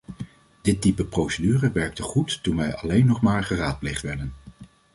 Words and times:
Dit 0.61 0.81
type 0.81 1.05
procedure 1.05 1.71
werkte 1.71 2.03
goed 2.03 2.43
toen 2.43 2.55
wij 2.57 2.75
alleen 2.75 3.05
nog 3.05 3.21
maar 3.21 3.43
geraadpleegd 3.43 4.01
werden. 4.01 4.33